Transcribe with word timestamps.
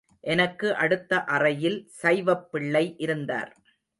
எனக்கு 0.23 0.67
அடுத்த 0.75 1.19
அறையில் 1.25 1.77
சைவப்பிள்ளை 2.01 2.95
இருந்தார். 2.97 3.51